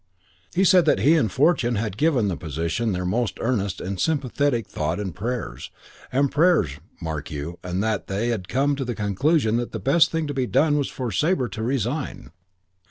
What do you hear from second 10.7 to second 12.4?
was for Sabre to resign.